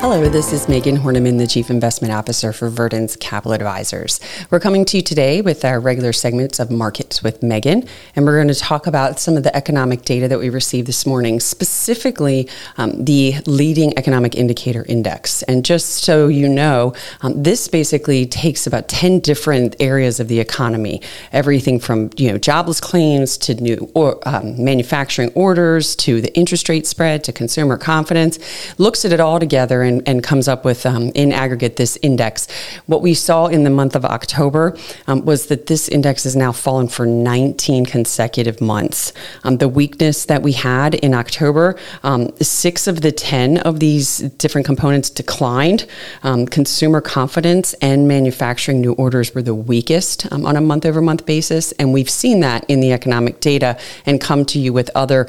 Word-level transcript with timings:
Hello, 0.00 0.28
this 0.28 0.52
is 0.52 0.68
Megan 0.68 0.96
Horneman, 0.96 1.38
the 1.38 1.46
Chief 1.48 1.70
Investment 1.70 2.14
Officer 2.14 2.52
for 2.52 2.70
Verdence 2.70 3.18
Capital 3.18 3.52
Advisors. 3.52 4.20
We're 4.48 4.60
coming 4.60 4.84
to 4.84 4.98
you 4.98 5.02
today 5.02 5.40
with 5.40 5.64
our 5.64 5.80
regular 5.80 6.12
segments 6.12 6.60
of 6.60 6.70
Markets 6.70 7.20
with 7.20 7.42
Megan, 7.42 7.84
and 8.14 8.24
we're 8.24 8.36
going 8.36 8.46
to 8.46 8.54
talk 8.54 8.86
about 8.86 9.18
some 9.18 9.36
of 9.36 9.42
the 9.42 9.54
economic 9.56 10.02
data 10.02 10.28
that 10.28 10.38
we 10.38 10.50
received 10.50 10.86
this 10.86 11.04
morning, 11.04 11.40
specifically 11.40 12.48
um, 12.76 13.04
the 13.04 13.34
leading 13.46 13.92
economic 13.98 14.36
indicator 14.36 14.84
index. 14.88 15.42
And 15.42 15.64
just 15.64 16.04
so 16.04 16.28
you 16.28 16.48
know, 16.48 16.94
um, 17.22 17.42
this 17.42 17.66
basically 17.66 18.24
takes 18.24 18.68
about 18.68 18.86
10 18.86 19.18
different 19.18 19.74
areas 19.80 20.20
of 20.20 20.28
the 20.28 20.38
economy, 20.38 21.02
everything 21.32 21.80
from 21.80 22.10
you 22.16 22.30
know 22.30 22.38
jobless 22.38 22.80
claims 22.80 23.36
to 23.38 23.54
new 23.54 23.90
or, 23.94 24.20
um, 24.28 24.62
manufacturing 24.62 25.32
orders 25.34 25.96
to 25.96 26.20
the 26.20 26.32
interest 26.36 26.68
rate 26.68 26.86
spread 26.86 27.24
to 27.24 27.32
consumer 27.32 27.76
confidence, 27.76 28.38
looks 28.78 29.04
at 29.04 29.10
it 29.10 29.18
all 29.18 29.40
together 29.40 29.87
and, 29.88 30.06
and 30.06 30.22
comes 30.22 30.46
up 30.46 30.64
with, 30.64 30.86
um, 30.86 31.10
in 31.14 31.32
aggregate, 31.32 31.76
this 31.76 31.98
index. 32.02 32.46
What 32.86 33.02
we 33.02 33.14
saw 33.14 33.46
in 33.46 33.64
the 33.64 33.70
month 33.70 33.96
of 33.96 34.04
October 34.04 34.76
um, 35.06 35.24
was 35.24 35.46
that 35.46 35.66
this 35.66 35.88
index 35.88 36.24
has 36.24 36.36
now 36.36 36.52
fallen 36.52 36.88
for 36.88 37.06
19 37.06 37.86
consecutive 37.86 38.60
months. 38.60 39.12
Um, 39.44 39.58
the 39.58 39.68
weakness 39.68 40.26
that 40.26 40.42
we 40.42 40.52
had 40.52 40.94
in 40.94 41.14
October, 41.14 41.76
um, 42.02 42.30
six 42.40 42.86
of 42.86 43.00
the 43.00 43.10
10 43.12 43.58
of 43.58 43.80
these 43.80 44.18
different 44.18 44.66
components 44.66 45.10
declined. 45.10 45.86
Um, 46.22 46.46
consumer 46.46 47.00
confidence 47.00 47.74
and 47.74 48.06
manufacturing 48.06 48.80
new 48.80 48.92
orders 48.92 49.34
were 49.34 49.42
the 49.42 49.54
weakest 49.54 50.30
on 50.32 50.56
a 50.56 50.60
month 50.60 50.86
over 50.86 51.00
month 51.00 51.26
basis. 51.26 51.72
And 51.72 51.92
we've 51.92 52.10
seen 52.10 52.40
that 52.40 52.64
in 52.68 52.80
the 52.80 52.92
economic 52.92 53.40
data 53.40 53.78
and 54.06 54.20
come 54.20 54.44
to 54.46 54.58
you 54.58 54.72
with 54.72 54.90
other 54.94 55.26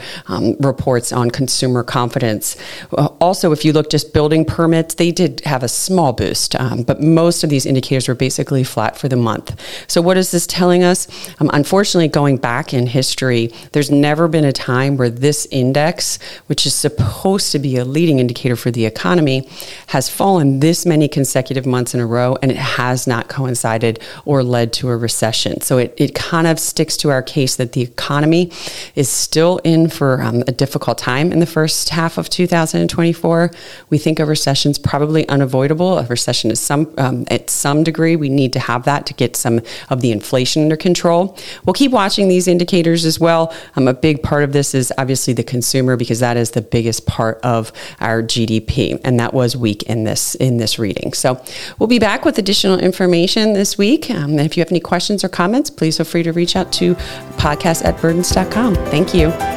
reports 0.59 1.11
on 1.11 1.31
consumer 1.31 1.83
confidence. 1.83 2.55
Uh, 2.97 3.07
also, 3.19 3.51
if 3.51 3.63
you 3.65 3.73
look 3.73 3.89
just 3.89 4.13
building 4.13 4.45
permits, 4.49 4.95
they 4.95 5.11
did 5.11 5.41
have 5.45 5.63
a 5.63 5.67
small 5.67 6.11
boost, 6.11 6.55
um, 6.55 6.83
but 6.83 7.01
most 7.01 7.43
of 7.43 7.49
these 7.49 7.65
indicators 7.65 8.07
were 8.07 8.15
basically 8.15 8.63
flat 8.63 8.97
for 8.97 9.07
the 9.07 9.15
month. 9.15 9.55
So, 9.87 10.01
what 10.01 10.17
is 10.17 10.31
this 10.31 10.47
telling 10.47 10.83
us? 10.83 11.07
Um, 11.39 11.49
unfortunately, 11.53 12.07
going 12.07 12.37
back 12.37 12.73
in 12.73 12.87
history, 12.87 13.53
there's 13.71 13.91
never 13.91 14.27
been 14.27 14.45
a 14.45 14.51
time 14.51 14.97
where 14.97 15.09
this 15.09 15.47
index, 15.51 16.17
which 16.47 16.65
is 16.65 16.73
supposed 16.73 17.51
to 17.51 17.59
be 17.59 17.77
a 17.77 17.85
leading 17.85 18.19
indicator 18.19 18.55
for 18.55 18.71
the 18.71 18.85
economy, 18.85 19.47
has 19.87 20.09
fallen 20.09 20.59
this 20.59 20.85
many 20.85 21.07
consecutive 21.07 21.65
months 21.65 21.93
in 21.93 21.99
a 21.99 22.05
row 22.05 22.37
and 22.41 22.51
it 22.51 22.57
has 22.57 23.05
not 23.05 23.29
coincided 23.29 23.99
or 24.25 24.43
led 24.43 24.73
to 24.73 24.89
a 24.89 24.97
recession. 24.97 25.61
So, 25.61 25.77
it, 25.77 25.93
it 25.97 26.15
kind 26.15 26.47
of 26.47 26.59
sticks 26.59 26.97
to 26.97 27.11
our 27.11 27.21
case 27.21 27.55
that 27.57 27.73
the 27.73 27.81
economy 27.81 28.51
is 28.95 29.09
still 29.09 29.59
in 29.63 29.89
for 29.89 30.21
um, 30.21 30.43
a 30.47 30.51
difficult 30.51 30.97
time 30.97 31.31
in 31.31 31.39
the 31.39 31.45
first 31.45 31.89
half 31.89 32.17
of 32.17 32.29
2024. 32.29 33.51
We 33.89 33.97
think 33.97 34.19
a 34.19 34.25
recession 34.39 34.71
is 34.71 34.79
probably 34.79 35.27
unavoidable. 35.27 35.97
A 35.97 36.05
recession 36.05 36.49
is 36.49 36.61
some 36.61 36.93
um, 36.97 37.25
at 37.29 37.49
some 37.49 37.83
degree. 37.83 38.15
We 38.15 38.29
need 38.29 38.53
to 38.53 38.59
have 38.59 38.85
that 38.85 39.05
to 39.07 39.13
get 39.13 39.35
some 39.35 39.59
of 39.89 39.99
the 39.99 40.13
inflation 40.13 40.63
under 40.63 40.77
control. 40.77 41.37
We'll 41.65 41.73
keep 41.73 41.91
watching 41.91 42.29
these 42.29 42.47
indicators 42.47 43.03
as 43.03 43.19
well. 43.19 43.53
Um, 43.75 43.89
a 43.89 43.93
big 43.93 44.23
part 44.23 44.45
of 44.45 44.53
this 44.53 44.73
is 44.73 44.93
obviously 44.97 45.33
the 45.33 45.43
consumer 45.43 45.97
because 45.97 46.21
that 46.21 46.37
is 46.37 46.51
the 46.51 46.61
biggest 46.61 47.05
part 47.05 47.37
of 47.43 47.73
our 47.99 48.23
GDP, 48.23 48.99
and 49.03 49.19
that 49.19 49.33
was 49.33 49.57
weak 49.57 49.83
in 49.83 50.05
this 50.05 50.35
in 50.35 50.55
this 50.55 50.79
reading. 50.79 51.11
So 51.11 51.43
we'll 51.77 51.87
be 51.87 51.99
back 51.99 52.23
with 52.23 52.37
additional 52.37 52.79
information 52.79 53.53
this 53.53 53.77
week. 53.77 54.09
Um, 54.09 54.31
and 54.31 54.41
if 54.41 54.55
you 54.55 54.61
have 54.61 54.71
any 54.71 54.79
questions 54.79 55.25
or 55.25 55.29
comments, 55.29 55.69
please 55.69 55.97
feel 55.97 56.05
free 56.05 56.23
to 56.23 56.31
reach 56.31 56.55
out 56.55 56.71
to 56.73 56.95
podcast 57.35 57.83
at 57.83 57.97
verdence.com. 57.97 58.75
Thank 58.87 59.13
you. 59.13 59.48